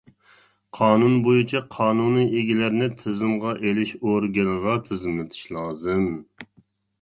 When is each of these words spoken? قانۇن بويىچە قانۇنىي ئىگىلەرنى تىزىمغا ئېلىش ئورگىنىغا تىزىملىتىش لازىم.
قانۇن 0.75 1.17
بويىچە 1.27 1.59
قانۇنىي 1.75 2.25
ئىگىلەرنى 2.39 2.87
تىزىمغا 3.03 3.53
ئېلىش 3.59 3.93
ئورگىنىغا 4.01 4.75
تىزىملىتىش 4.89 5.45
لازىم. 5.59 6.11